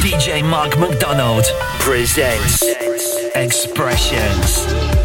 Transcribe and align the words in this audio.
DJ 0.00 0.48
Mark 0.48 0.78
McDonald 0.78 1.44
presents 1.80 2.62
Expressions. 3.34 4.97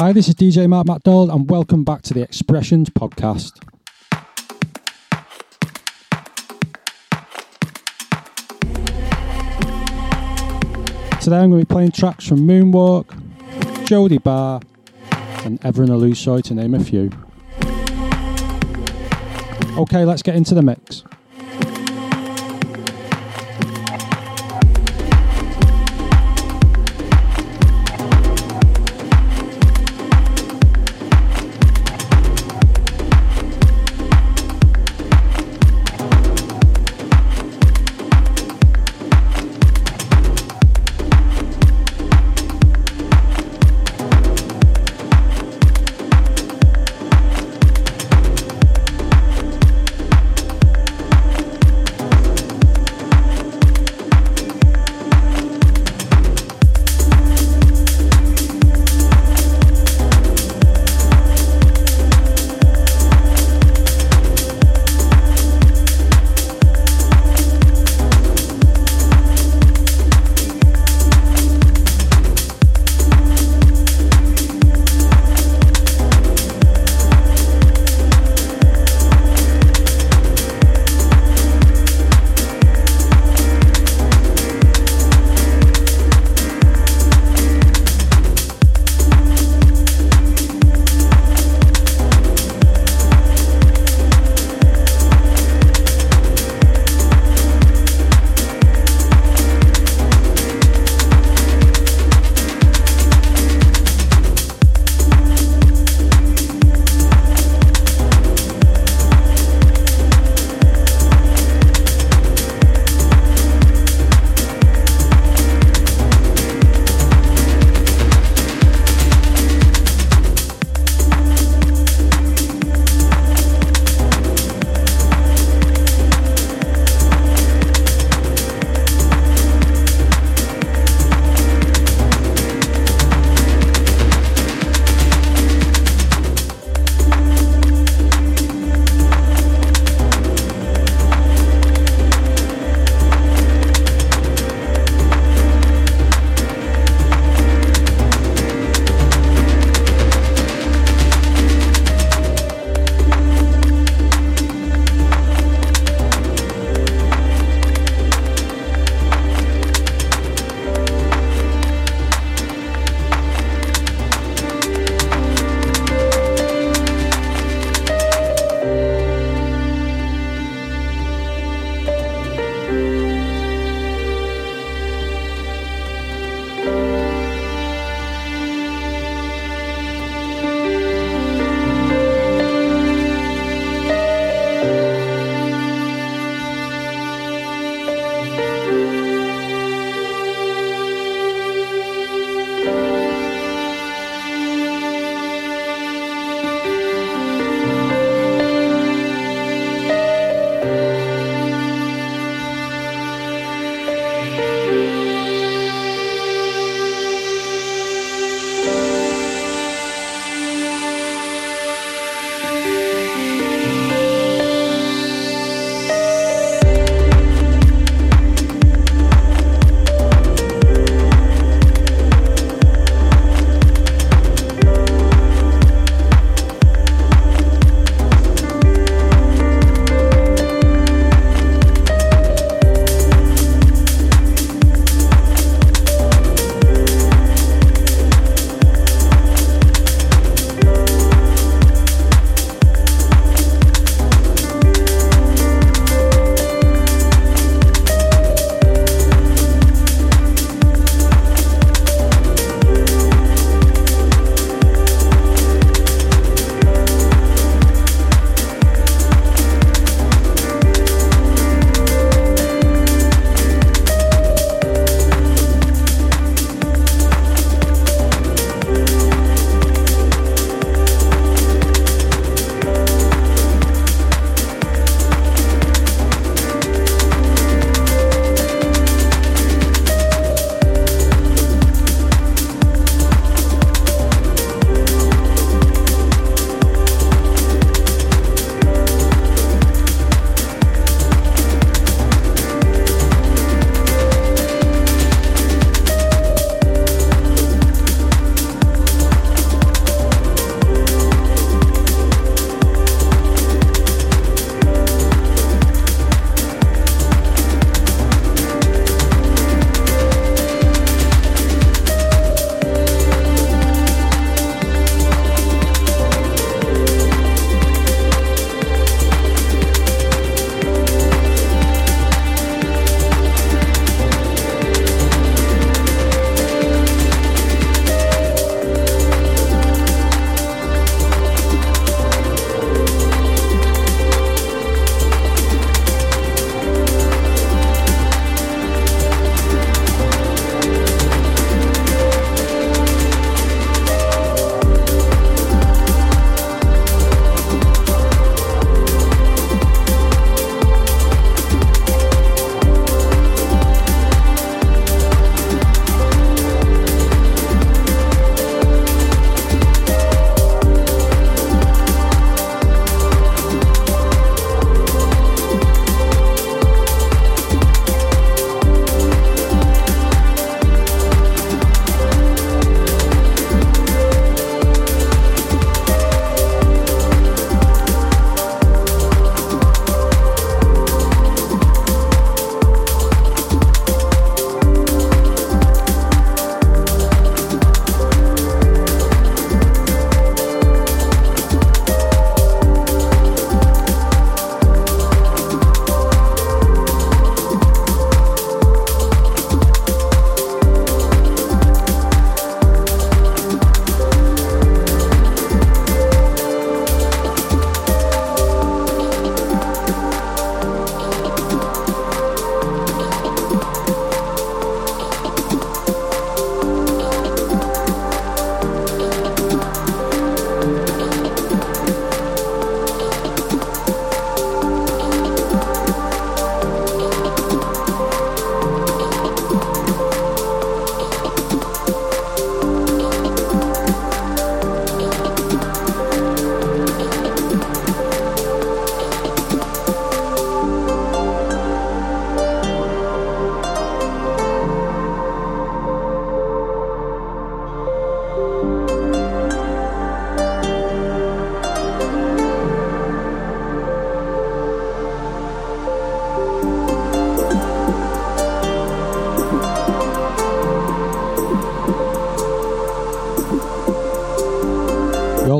Hi, 0.00 0.12
this 0.12 0.28
is 0.28 0.36
DJ 0.36 0.68
Mark 0.68 0.86
McDonald, 0.86 1.28
and 1.28 1.50
welcome 1.50 1.82
back 1.82 2.02
to 2.02 2.14
the 2.14 2.22
Expressions 2.22 2.88
podcast. 2.88 3.58
Today 11.20 11.38
I'm 11.38 11.50
going 11.50 11.50
to 11.50 11.56
be 11.56 11.64
playing 11.64 11.90
tracks 11.90 12.28
from 12.28 12.46
Moonwalk, 12.46 13.06
Jody 13.88 14.18
Barr, 14.18 14.60
and 15.44 15.60
Evren 15.62 15.88
Ulusoy, 15.88 16.44
to 16.44 16.54
name 16.54 16.76
a 16.76 16.78
few. 16.78 17.10
Okay, 19.76 20.04
let's 20.04 20.22
get 20.22 20.36
into 20.36 20.54
the 20.54 20.62
mix. 20.62 21.02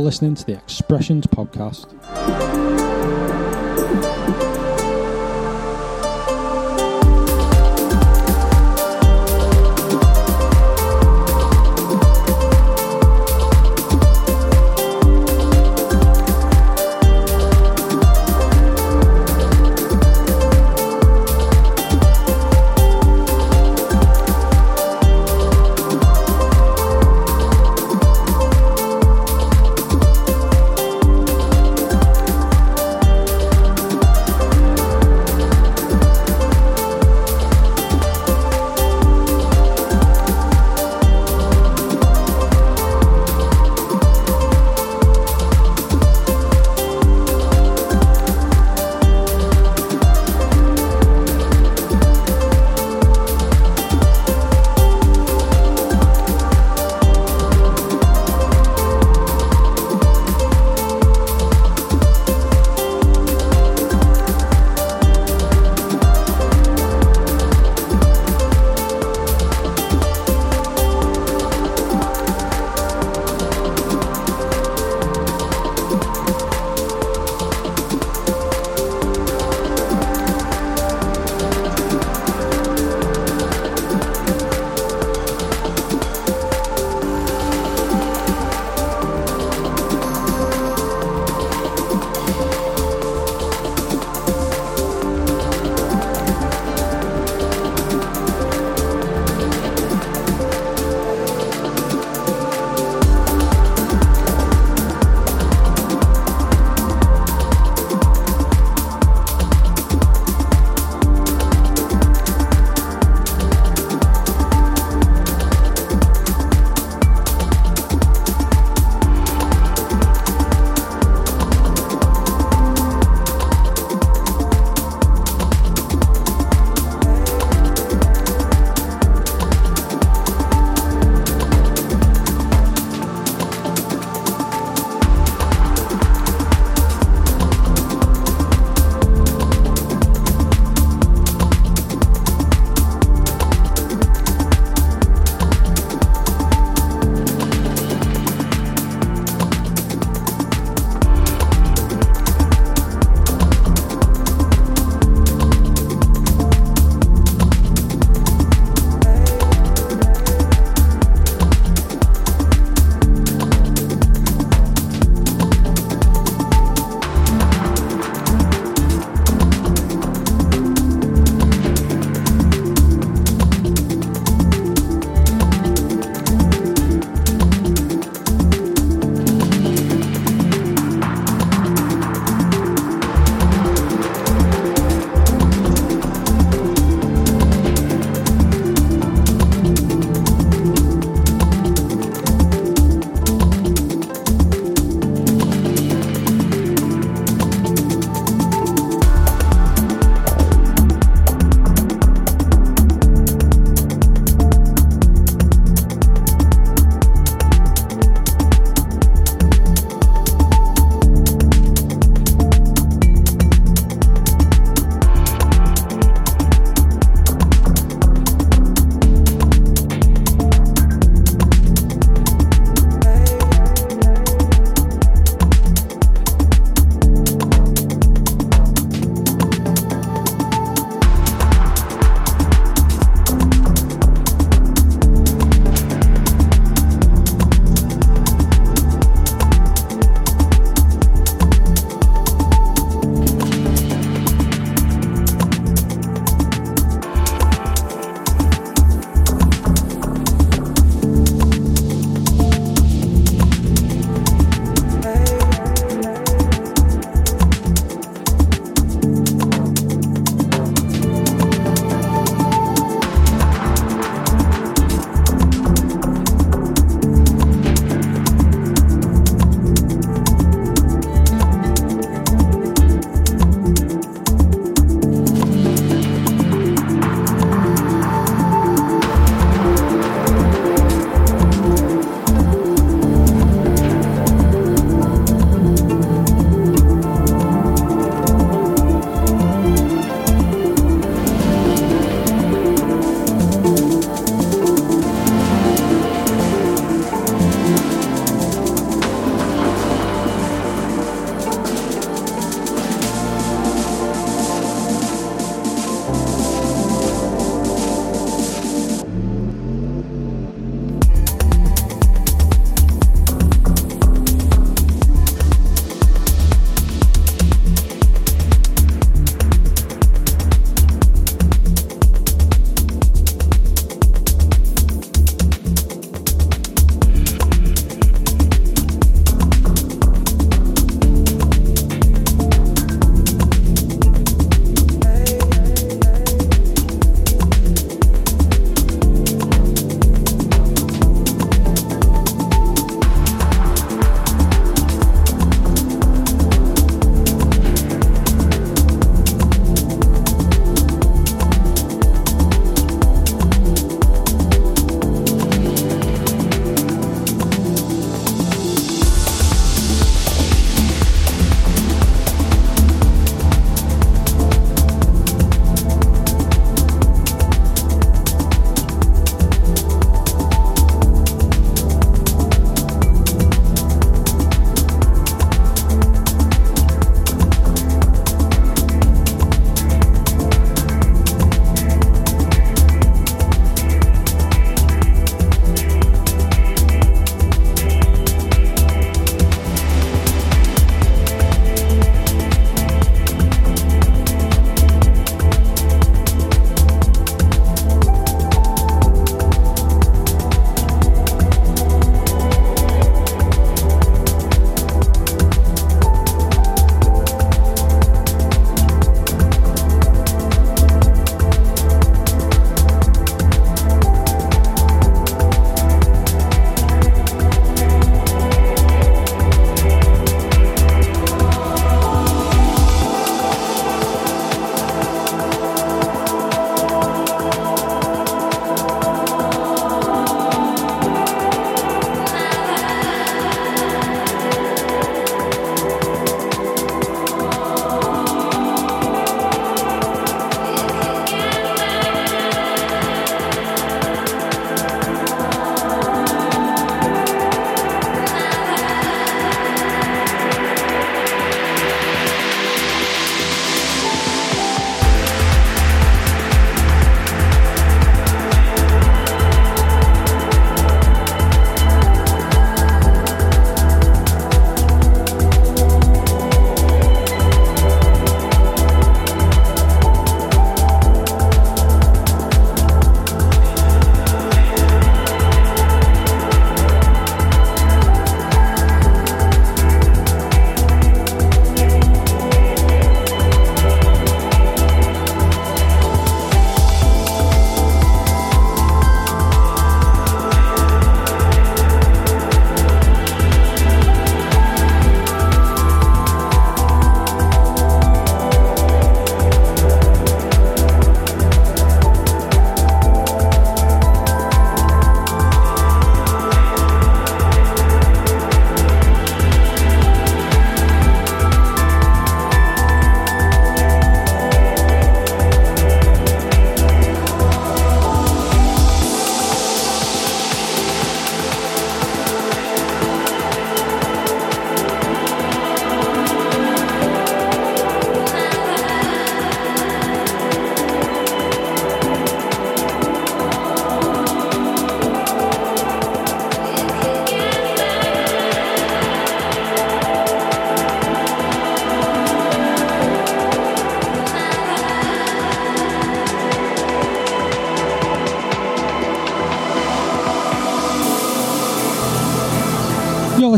Listening 0.08 0.34
to 0.34 0.46
the 0.46 0.54
Expressions 0.54 1.26
Podcast. 1.26 2.87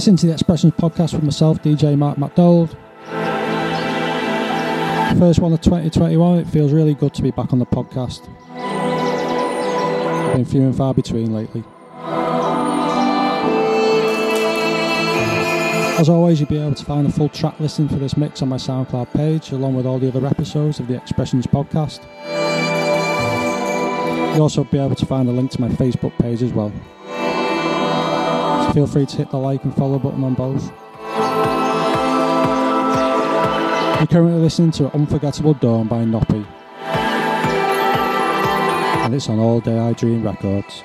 Listening 0.01 0.17
to 0.17 0.29
the 0.29 0.33
Expressions 0.33 0.73
podcast 0.79 1.13
with 1.13 1.23
myself, 1.23 1.63
DJ 1.63 1.95
Mark 1.95 2.17
McDonald. 2.17 2.71
First 5.19 5.41
one 5.41 5.53
of 5.53 5.61
2021. 5.61 6.39
It 6.39 6.47
feels 6.47 6.73
really 6.73 6.95
good 6.95 7.13
to 7.13 7.21
be 7.21 7.31
back 7.31 7.53
on 7.53 7.59
the 7.59 7.67
podcast. 7.67 8.25
Been 10.33 10.47
few 10.47 10.63
and 10.63 10.75
far 10.75 10.95
between 10.95 11.35
lately. 11.35 11.63
As 15.99 16.09
always, 16.09 16.41
you'll 16.41 16.49
be 16.49 16.57
able 16.57 16.77
to 16.77 16.85
find 16.87 17.07
a 17.07 17.13
full 17.13 17.29
track 17.29 17.61
listing 17.61 17.87
for 17.87 17.97
this 17.97 18.17
mix 18.17 18.41
on 18.41 18.49
my 18.49 18.57
SoundCloud 18.57 19.13
page, 19.13 19.53
along 19.53 19.75
with 19.75 19.85
all 19.85 19.99
the 19.99 20.09
other 20.09 20.27
episodes 20.27 20.81
of 20.81 20.89
the 20.89 20.97
Expressions 20.97 21.47
podcast. 21.47 22.01
You'll 24.33 24.45
also 24.45 24.65
be 24.65 24.79
able 24.79 24.95
to 24.95 25.05
find 25.05 25.29
a 25.29 25.33
link 25.33 25.51
to 25.51 25.61
my 25.61 25.69
Facebook 25.69 26.17
page 26.17 26.43
as 26.43 26.55
well. 26.55 26.73
Feel 28.73 28.87
free 28.87 29.05
to 29.05 29.17
hit 29.17 29.31
the 29.31 29.37
like 29.37 29.65
and 29.65 29.75
follow 29.75 29.99
button 29.99 30.23
on 30.23 30.35
both. 30.35 30.71
You're 33.99 34.07
currently 34.07 34.41
listening 34.41 34.71
to 34.73 34.95
Unforgettable 34.95 35.55
Dawn 35.55 35.89
by 35.89 36.05
Nopi. 36.05 36.47
And 39.05 39.15
it's 39.15 39.29
on 39.29 39.41
All 39.41 39.61
Day 39.61 39.79
I 39.79 39.93
Dream 39.93 40.23
Records. 40.23 40.85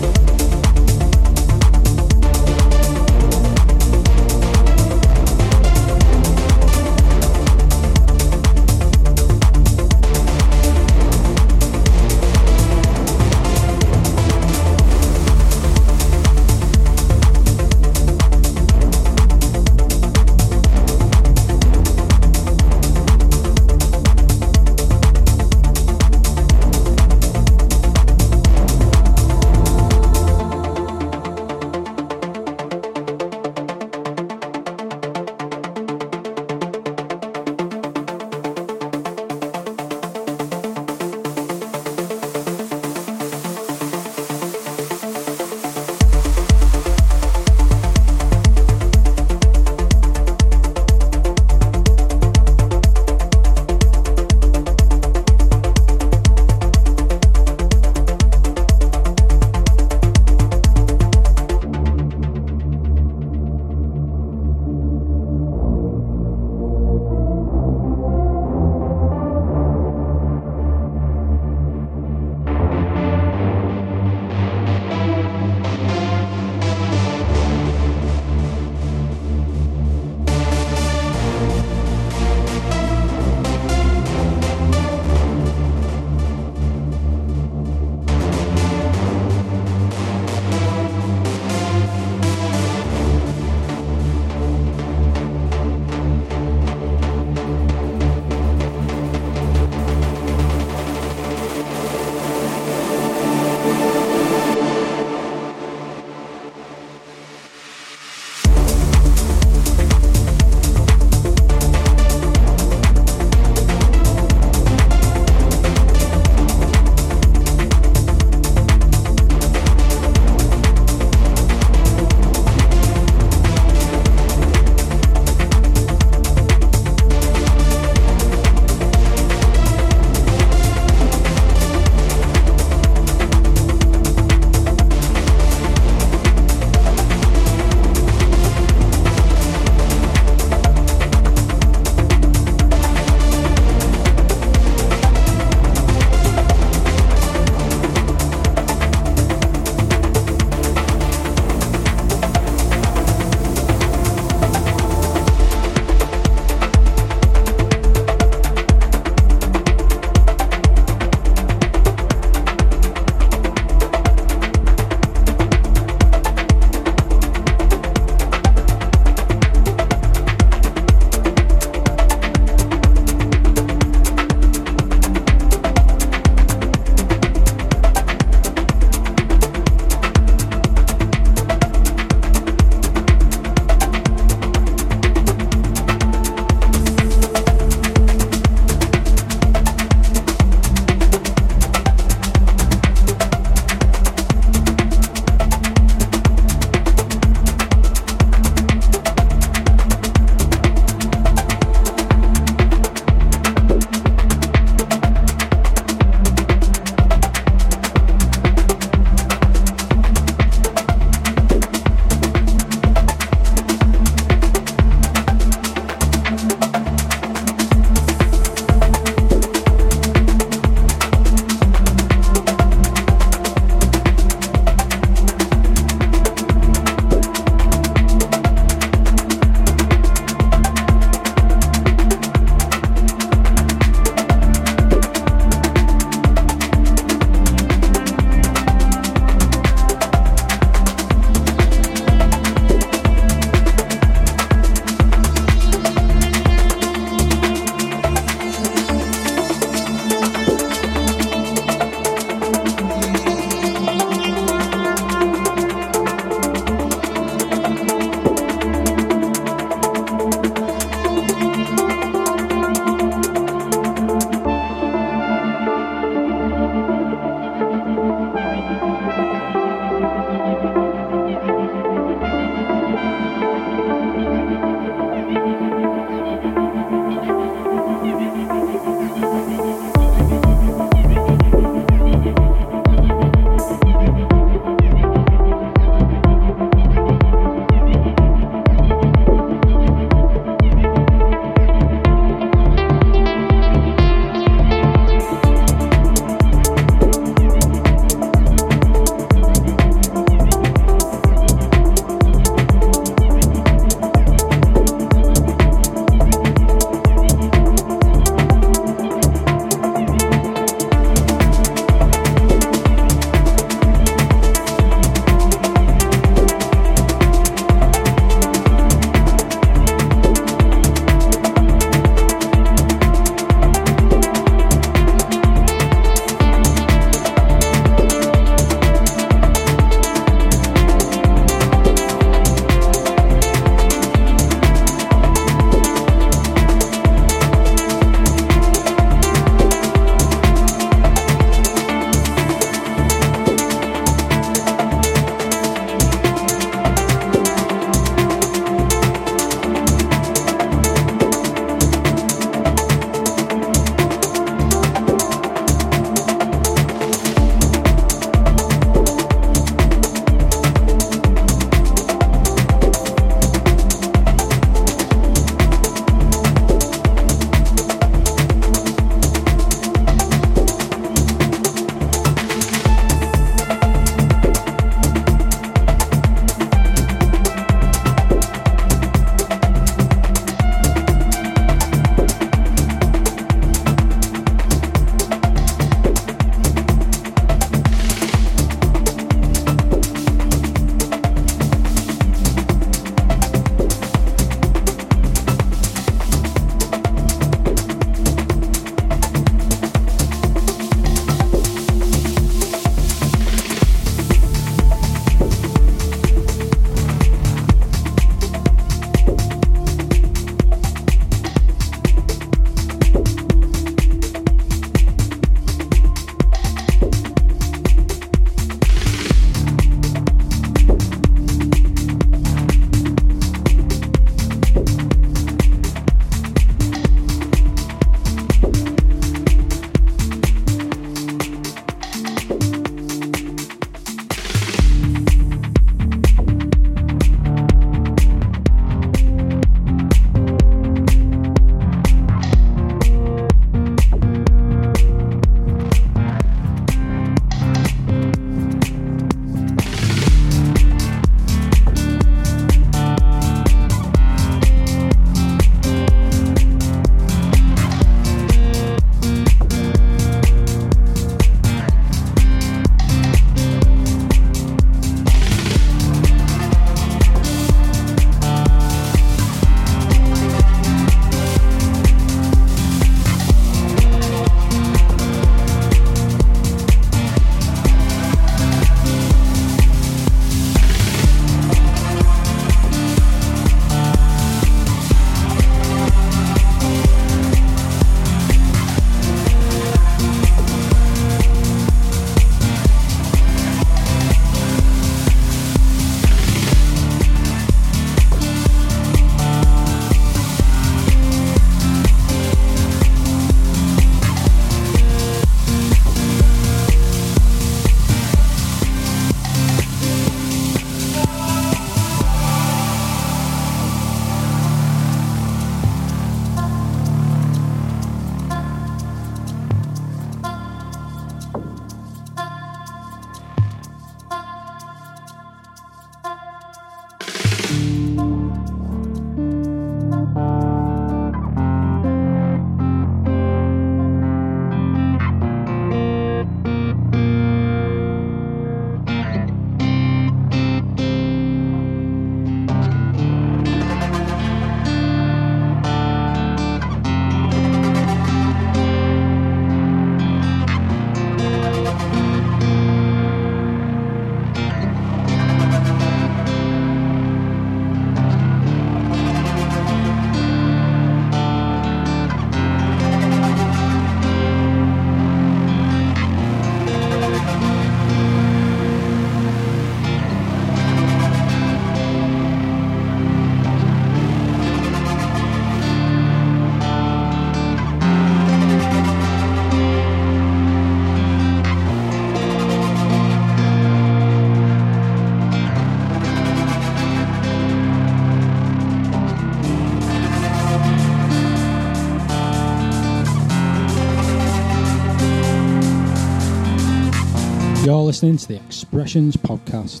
Listening 598.06 598.36
to 598.36 598.46
the 598.46 598.54
Expressions 598.54 599.36
Podcast. 599.36 600.00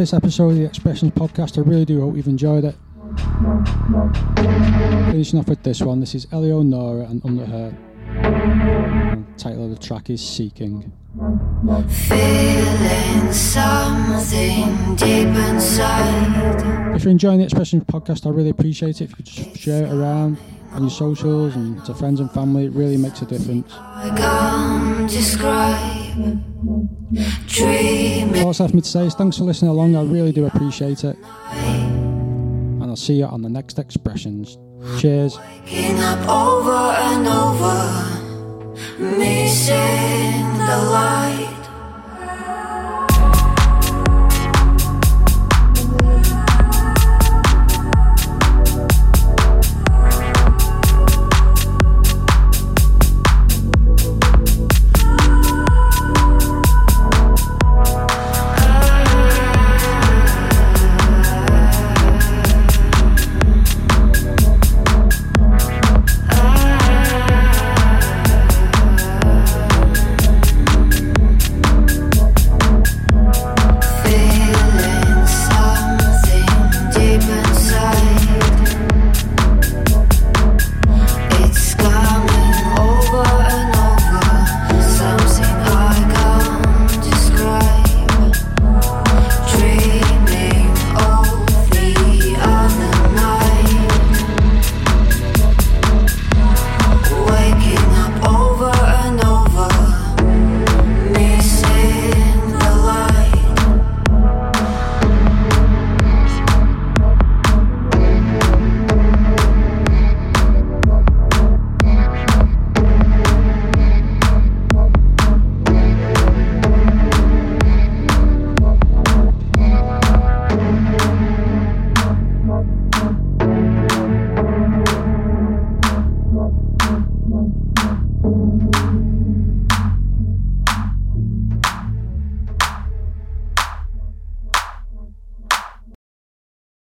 This 0.00 0.14
episode 0.14 0.52
of 0.52 0.56
the 0.56 0.64
Expressions 0.64 1.12
podcast. 1.12 1.58
I 1.58 1.60
really 1.60 1.84
do 1.84 2.00
hope 2.00 2.16
you've 2.16 2.26
enjoyed 2.26 2.64
it. 2.64 2.74
Finishing 5.10 5.38
off 5.38 5.46
with 5.46 5.62
this 5.62 5.82
one. 5.82 6.00
This 6.00 6.14
is 6.14 6.26
Elio 6.32 6.62
Eleonora 6.62 7.04
and 7.04 7.22
UNDERHER. 7.22 7.76
And 8.06 9.38
title 9.38 9.64
of 9.64 9.70
the 9.72 9.76
track 9.76 10.08
is 10.08 10.26
Seeking. 10.26 10.90
Feeling 12.08 13.30
something 13.30 14.96
deep 14.96 15.36
inside. 15.50 16.96
If 16.96 17.04
you're 17.04 17.10
enjoying 17.10 17.40
the 17.40 17.44
Expressions 17.44 17.84
podcast, 17.84 18.24
I 18.24 18.30
really 18.30 18.48
appreciate 18.48 19.02
it 19.02 19.04
if 19.04 19.10
you 19.10 19.16
could 19.16 19.26
just 19.26 19.54
share 19.58 19.84
it 19.84 19.92
around 19.92 20.38
on 20.72 20.80
your 20.80 20.90
socials 20.90 21.56
and 21.56 21.84
to 21.84 21.92
friends 21.92 22.20
and 22.20 22.30
family. 22.32 22.64
It 22.64 22.72
really 22.72 22.96
makes 22.96 23.20
a 23.20 23.26
difference. 23.26 23.70
I. 26.20 26.50
All 28.38 28.46
that's 28.46 28.60
left 28.60 28.74
me 28.74 28.80
to 28.80 28.88
say 28.88 29.06
is 29.06 29.14
thanks 29.14 29.36
for 29.36 29.44
listening 29.44 29.70
along. 29.70 29.96
I 29.96 30.02
really 30.02 30.32
do 30.32 30.46
appreciate 30.46 31.04
it. 31.04 31.16
And 31.52 32.84
I'll 32.84 32.96
see 32.96 33.14
you 33.14 33.26
on 33.26 33.42
the 33.42 33.48
next 33.48 33.78
Expressions. 33.78 34.58
Cheers. 34.98 35.38
Waking 35.38 35.98
up 35.98 36.26
over 36.28 36.72
and 36.72 37.26
over, 37.28 37.76
missing 38.98 40.58
the 40.58 40.78
light. 40.90 41.59